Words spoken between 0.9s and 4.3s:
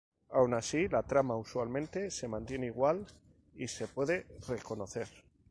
trama usualmente se mantiene igual y se puede